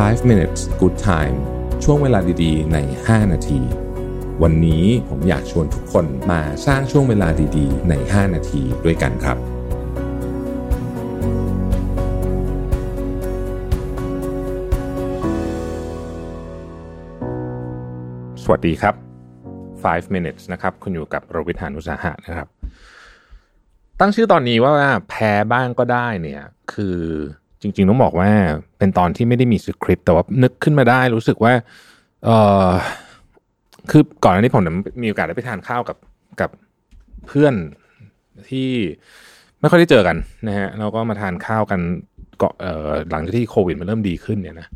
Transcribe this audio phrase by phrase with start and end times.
[0.00, 1.36] 5 minutes good time
[1.84, 3.60] ช่วงเวลาดีๆ ใน 5 นาที
[4.42, 9.36] วันนี้ผมอยากชวนทุกคนมาสร้างช่วงเวลาดีๆ ใน 5 นาทีด้วยกันครับ
[18.42, 18.94] สวัสดีครับ
[19.54, 22.48] 5 minutes นะครับ คุณอยู่กับโรบิทานุสาหะนะครับ
[24.00, 24.72] ตั้งชื่อตอนนี้ว่า
[25.08, 26.42] แพ้บ้างก็ได้เนี่ย
[26.74, 26.98] คือ
[27.62, 28.30] จริงๆต้องบอกว่า
[28.78, 31.52] เป็นตอนที่ไม่ได้มีสคริปต์แต่ว่านึกขึ้นมาได้รู้สึกว่า
[32.24, 32.30] เอ
[32.68, 32.70] อ
[33.90, 34.62] คือก่อนหน้านี้ผม
[35.02, 35.96] มีโอกาสได้ไปทานข้าวกับ
[36.40, 36.50] กับ
[37.26, 37.54] เพื่อน
[38.48, 38.68] ที่
[39.60, 40.16] ไม่ค่อยได้เจอกัน
[40.48, 41.80] นะฮะเราก็มาทานข้าวกัน
[42.40, 44.68] ก็เอ่อหลังจากที่โควิดมันเริ่มดีขึ้นเนี่ยนะ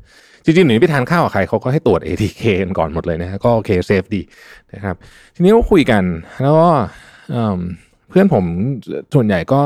[0.44, 4.22] จริงๆหนูไปทานข้าวกับใครเขาก็ให้ตรวจ ATK กันก่อนหมดเลยนะฮะก็โอเค safe ดี
[4.74, 4.96] นะครับ
[5.34, 6.02] ทีนี้ก็คุยกัน
[6.42, 6.68] แล้วก็
[8.08, 8.44] เพื่อนผม
[9.14, 9.60] ส่วนใหญ่ก็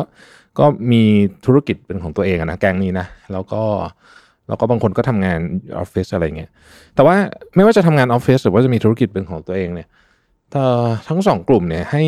[0.58, 1.02] ก็มี
[1.46, 3.62] ธุรกิจเป็นของตัวเองนะแกงนี้นะแล้วก็
[4.48, 5.38] แล้วก็บางคนก็ทำงาน
[5.78, 6.50] ออฟฟิศอะไรเงี้ย
[6.94, 7.16] แต่ว่า
[7.56, 9.88] ไม่ว่าจะทำงานออฟฟิศหรือว่าจะมีธุรกิจเป็นของตัวเองเนี่ย
[11.08, 12.04] ทั้งสองกลุ่มเนี่ยให้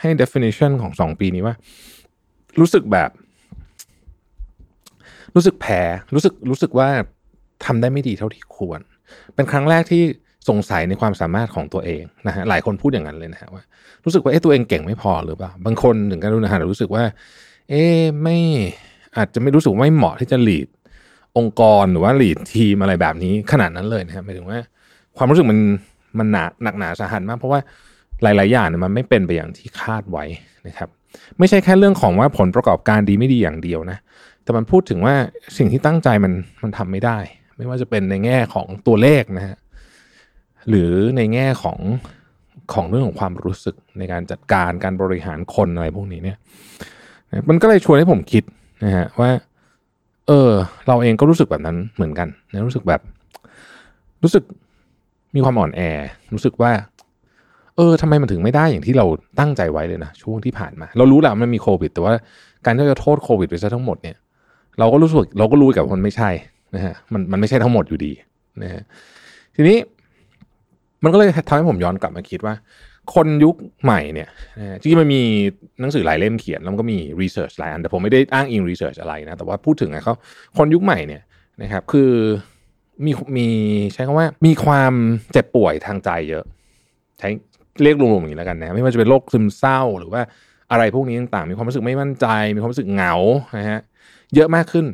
[0.00, 1.54] ให้ definition ของสองปีนี้ว่า
[2.60, 3.10] รู้สึกแบบ
[5.34, 5.80] รู้สึกแพ้
[6.14, 6.88] รู้สึกรู้สึกว่า
[7.64, 8.80] ทำได้ไม่ดีเท่าที่ควร
[9.34, 10.02] เป็นครั้งแรกที่
[10.48, 13.62] สงสัยในความสามารถของตัวเองนะฮะหลายคนพูดอย่างนั้นเลยนะฮะว่า
[14.04, 17.04] รู้สึกว่าเอ๊ะตัวเองเก่งไม่พอหรือเปล่าบางคนถึงกันรู้นะฮะรู้สึกว่า
[17.70, 17.84] เอ๊
[18.22, 18.36] ไม่
[19.16, 20.68] อาจจะไม่รู้สึกไม่เหมาะที่จะหลีด
[21.38, 24.58] องค์กรหรือว่าหลีดทีมอะไรแบบนี้ขนาดนั้นเลยนะครับหมายถึงว่า
[25.16, 25.60] ความรู้สึกมัน
[26.18, 27.60] มันหนาหนักหนาสาหัสมาก เพราะว่า
[28.22, 30.24] หลาย ๆ อย่างมันไม่เป็นไปอย่างที่คาดไว้
[30.66, 30.88] นะครับ
[31.38, 33.98] ไม่ใช่แค่เรื่องของว่าผลประกอบการดีไม่ดีอย่างเดียวนะ
[34.42, 35.14] แต่มันพูดถึงว่า
[35.56, 37.18] สิ่งที่ตั้งใจมันมันทำไม่ได้
[37.56, 39.56] ไม่ว่าจะเป็นในแง่ของตัวเลขนะฮะ
[40.68, 41.78] หรือในแง่ของ
[42.74, 46.38] ของเรื่องของความรู้สึกในการจัดการการบริหารคนอะไรพวกนี้เนี่ย
[47.48, 48.42] มันก็เลยชวนให้ผมคิด
[48.84, 49.30] นะฮะว่า
[50.26, 50.50] เออ
[50.88, 53.00] เราเองก็รู้สึกแบบนั้นเหมือนกันนะรู้สึกแบบ
[54.22, 54.44] รู้สึก
[55.34, 55.80] มีความอ่อนแอ
[56.34, 56.72] รู้สึกว่า
[57.76, 59.06] เออทำไมมันถึงไม่ได้อย่างที่เรา
[59.38, 62.12] ตั้งใจไว้เลยนะช่วงที่ผ่านมา เรารู้แหละมันมีโควิด แต่ว่า
[62.64, 64.16] การที่จะโทษโควิดไปซะทั้งหมดเนี่ย
[64.78, 66.30] เราก็รู้สึกเราก็รู้กับมันไม่ใช่
[66.74, 68.12] นะฮะมันมันไม่ใช่ทั้งหมดอยู่ดี
[68.62, 68.82] นะฮะ
[69.56, 69.78] ทีนี้
[71.02, 72.54] มันก็เลยทำให้ผมย้อนกลับมาคิดว่า
[73.14, 74.28] คนยุคใหม่เนี่ย
[74.80, 75.22] จริงๆมันมี
[75.80, 80.14] หนังสือหลายเล่มเขียน แล้วก็มีรีเสิร์ชหลายอัน แต่ผมไม่ได้อ้างอิงรีเสิร์ชอะไรนะ แต่ว่าพูดถึงไงเขา
[80.58, 81.22] คนยุคใหม่เนี่ย
[81.62, 82.10] นะครับ คือ
[83.04, 83.48] มีมี
[83.92, 84.92] ใช้คำว่ามีความ
[85.32, 86.44] เจ็บป่วยทางใจเยอะ
[87.18, 87.28] ใช้
[87.82, 90.22] เรียกรวมๆอย่างนี้แล้วกันนะ ไม่ว่าจะเป็นโรคซึมเศร้าหรือว่า
[90.72, 93.14] อะไรพวกนี้ต่างๆ มีความรู้สึกไม่มั่นใจ มีความรู้สึกเหงา
[93.58, 93.80] นะฮะ
[94.34, 94.86] เยอะมากขึ้น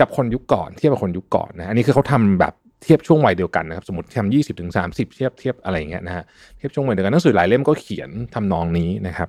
[0.00, 6.24] กับคนยุคก่อนเทียบกับคนยุคก่อนนะอันนี้คือเขาทำแบบ เทียบช่วงวัยเดียวกันนะครับสมมติทำยี่สิบถึงสามสิบเทียบเทียบอะไรเงี้ยนะฮะ
[6.56, 9.28] เทียบช่วงวัยเดียวกันหนังสือหลายเล่มก็เขียนทำนองนี้นะครับ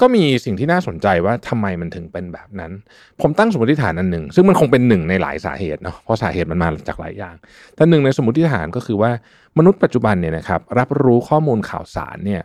[0.00, 2.72] ก็มีสิ่งที่น่าสนใจว่าทำไมมันถึงเป็นแบบนั้น
[3.20, 7.34] ผมตั้งสมมติฐานอันหนึ่งซึ่งมันคงเป็นหนึ่งในหลายสาเหตุเนาะเพราะสาเหตุมันมาจากหลายอย่าง
[7.76, 9.10] แต่หนึ่งในสมมติฐานก็คือว่า
[9.58, 12.42] มนุษย์ปัจจุบันเนี่ยนะครับรับรู้ข้อมูลข่าวสารเนี่ย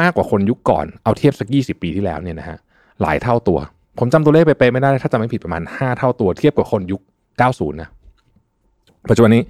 [0.00, 2.58] มากกว่าคนยุคก่อนเอาเทียบสักยี่สิบปีที่แล้วเนี่ยนะฮะ
[3.02, 3.58] หลายเท่าตัว
[3.98, 7.00] ผมจำตัวเลขไปๆไม่ได้ถ้าจำไม่ผิดประมาณ 5 เท่าตัวเทียบกับคนยุค
[7.40, 7.90] 90 นะ
[9.08, 9.42] ปัจจุบันนี้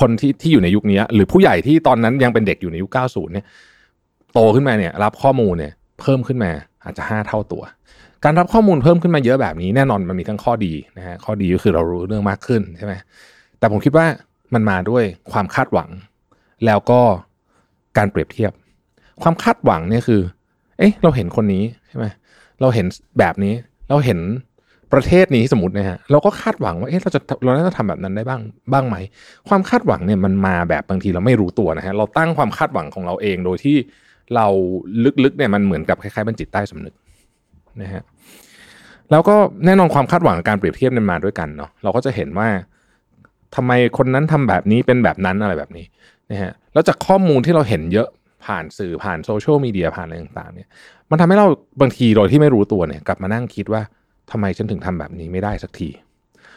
[0.00, 3.46] คนที่ที่อยู่ในยุคนี้หรือผู้ใหญ่ที่ตอนนั้นยังเป็นเด็กอยู่ในยุค 90 เนี่ย
[4.34, 6.50] โตขึ้นมาเนี่ยรับข้อมูลเนี่ยเพิ่มขึ้นมา
[6.84, 7.62] อาจจะ 5 เท่าตัว
[8.24, 12.94] การรับข้อมูลเพิ่มขึ้นมาเยอะแบบนี้แน่นอนมันมีทั้งข้อดีนะฮะข้อดีก็คือเรารู้เรื่องมากขึ้นใช่ไหม
[13.58, 14.06] แต่ผมคิดว่า
[14.54, 15.88] มันมาด้วยความคาดหวัง
[16.66, 17.00] แล้วก็
[17.98, 18.52] การเปรียบเทียบ
[19.22, 20.20] ความคาดหวังเนี่ยคือ
[20.78, 22.06] เอ๊ะเราเห็นคนนี้ใช่ไหม
[22.60, 22.86] เราเห็น
[23.18, 23.54] แบบนี้
[23.88, 24.18] เราเห็น
[24.92, 28.40] ประเทศนี้สมมตินะฮะเราก็คาดหวังว่าเอ๊ะเราจะเราน่าจะทำแบบนั้นได้บ้าง
[28.72, 28.96] บ้างไหม
[29.48, 33.76] ความคาดหวังเนี่ยมันมาแบบบางทีเราไม่รู้ตัวนะฮะเราตั้งความคาดหวังของเราเองโดยที่
[34.34, 34.46] เรา
[35.24, 36.94] ลึกๆเนี่ยมันเหมือนกับคล้ายๆเป็นจิตใต้สำนึก
[37.82, 38.02] นะฮะ
[39.10, 39.36] แล้วก็
[39.66, 42.48] แน่นอนความคาดหวังการเปรียบเทียบเนี่ยมาด้วยกันเนาะเราก็จะเห็นว่า
[43.54, 45.84] ทำไมคนนั้นทำแบบนี้เป็นแบบนั้นอะไรแบบนี้
[46.30, 48.08] นะฮะแล้วจากข้อมูลที่เราเห็นเยอะ
[48.46, 50.68] ผ่านสื่อผ่านโซเชียลมีเดียผ่านอะไรต่างๆเนี่ย
[51.10, 51.46] มันทำให้เรา
[51.80, 53.82] บางทีโดยที่ไม่รู้ตัวเนี่ยกลับมานั่งคิดว่า
[54.32, 55.88] ทำไมฉันถึงทำแบบนี้ไม่ได้สักที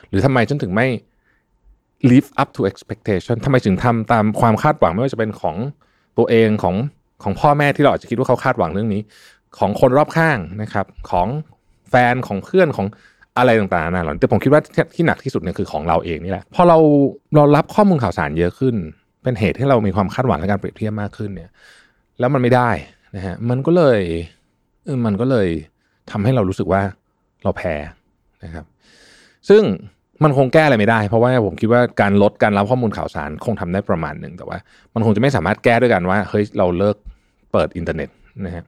[0.09, 0.87] หรือทำไมฉันถึงไม่
[2.11, 5.55] live up to expectation ทำไมถึงทำตามความคาดหวัง ไม่ว่าจะเป็นของ
[6.17, 6.75] ตัวเองของ
[7.23, 9.01] ของพ่อแม่ที่เราอาจจะคิดว่าเขาคาดหวังเรื่องนี้
[9.57, 11.27] ของคนรอบข้างนะครับ ของ
[11.89, 12.87] แฟนของเพื่อนของ
[13.37, 14.61] อะไรต่างๆนะหรอแต่ผมคิดว่า
[14.95, 16.77] ที่หนักที่สุดเนี่ยคือของเราเองนี่แหละพอเรา
[17.35, 18.75] เรารับข้อมูลข่าวสารเยอะขึ้น
[19.23, 21.49] เป็นเหตุให้เรามีความคาดหวังและการเปรียบเทียบมากขึ้นเนี่ย
[22.19, 22.69] แล้วมันไม่ได้
[23.15, 23.99] นะฮะมันก็เลย
[25.05, 25.47] มันก็เลย
[26.11, 26.81] ทำให้เรารู้สึกว่า
[27.43, 27.73] เราแพ้
[28.43, 28.65] นะครับ
[29.49, 29.63] ซึ่ง
[30.23, 34.57] มันคงแก้อะไรไม่ได้ เพราะว่าผมคิดว่าการลดการรับข้อมูลข่าวสารคงทำได้ประมาณหนึ่งแต่ว่า
[34.93, 36.95] มันคงจะไม่สามารถแก้ด้วยกันว่าเฮ้ยเราเลิก
[37.51, 38.09] เปิดอินเทอร์เน็ต
[38.45, 38.63] นะฮะ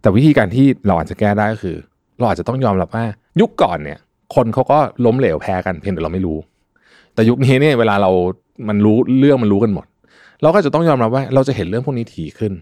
[0.00, 1.76] แต่วิธีการที่เราอาจจะแก้ได้ก็คือ
[2.18, 3.04] เราอาจจะต้องยอมรับว่า
[3.40, 3.98] ยุคก่อนเนี่ย
[4.34, 6.38] คนเขาก็ล้มเหลวแพ้กันเพียงแต่เราไม่รู้
[7.14, 8.10] แต่ยุคนี้เนี่ยเวลาเรา
[8.68, 9.86] มันรู้เรื่องมันรู้กันหมด
[10.42, 12.52] เราก็จะต้องยอมรับว่าเราจะเห็นเรื่องพวกนี้ถี่ขึ้น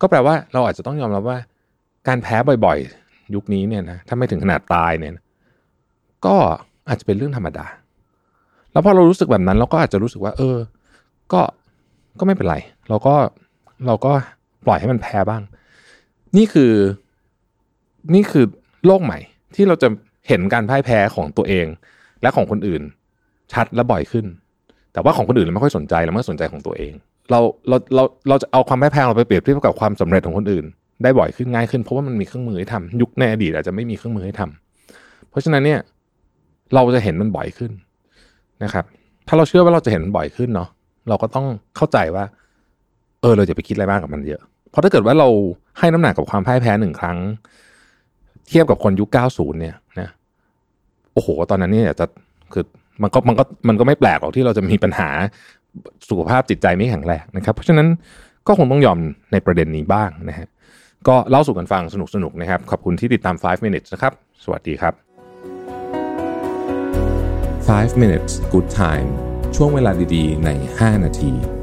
[0.00, 1.38] ก็แปลว่าเราอาจจะต้องยอมรับว่า
[2.08, 2.78] การแพ้บ่อย
[3.34, 5.12] ยุคนี้เนี่ยนะถ้าไม่ถึงขนาดตายเนี่ย
[6.26, 6.36] ก็
[6.88, 7.66] อาจจะเป็นเรื่องธรรมดา
[8.72, 10.56] แล้วพอเรารู้สึกแบบนั้นเราก็อาจจะรู้สึกว่า เออ
[11.32, 11.40] ก็
[12.18, 12.56] ก็ไม่เป็นไร
[12.88, 13.14] เราก็
[13.86, 14.12] เราก็
[14.66, 15.42] ปล่อยให้มันแพ้บ้าง
[16.36, 16.72] นี่คือ
[18.14, 18.44] นี่คือ
[18.86, 19.18] โลกใหม่
[19.54, 19.88] ที่เราจะ
[20.28, 21.66] เห็นการพ่ายแพ้ของตัวเอง
[22.22, 22.82] และของคนอื่น
[23.52, 24.26] ชัดและบ่อยขึ้น
[24.92, 26.92] แต่ว่าของคนอื่นเราไม่ค่อยสนใจเราไม่สนใจของตัวเอง
[27.30, 30.64] เราเราเราเราจะเอาความพ่ายแพ้เราไปเปรียบเทียบกับความสำเร็จของคนอื่น
[31.02, 35.80] ได้บ่อยขึ้นง่ายขึ้นเพราะว่ามันมีเครื่องมือให้ทำยุคในอดีตอาจจะไม่มีเครื่องมือให้ทำเพราะฉะนั้นเนี่ย
[36.74, 37.70] เราจะเห็นมันบ่อยขึ้น
[38.64, 38.84] นะครับ
[39.28, 40.68] ถ้าเราเชื่อว่าเราจะเห็นมันบ่อยขึ้นเนาะ
[41.08, 41.46] เราก็ต้อง
[41.76, 42.24] เข้าใจว่า
[43.20, 45.28] เออเราจะไปคิดอะไรมากกับมันเยอะ เพราะถ้าเกิดว่าเรา
[45.78, 47.18] ให้น้ำหนักกับความพ่ายแพ้หนึ่งครั้ง
[48.48, 50.08] เทียบกับคนยุค 90 เนี่ยนะ
[51.12, 52.06] โอ้โห ตอนนั้นเนี่ยจะ
[52.52, 52.64] คือ
[53.02, 55.08] มันก็มันก็มันก็ไม่แปลกหรอกที่เราจะมีปัญหา
[56.08, 57.86] สุขภาพจิตใจไม่แข็งแรงนะครับ เพราะฉะนั้น
[58.46, 58.98] ก็คงต้องยอม
[59.32, 60.48] ในประเด็นนี้บ้างนะฮะ
[61.08, 64.12] ก็เล่าสู่กันฟังสนุกสนุกนะครับ ขอบคุณที่ติดตาม 5 minutes นะครับ
[64.44, 64.94] สวัสดีครับ
[67.68, 69.08] 5 minutes good time
[69.56, 71.53] ช่วงเวลาดีๆ ใน 5 นาที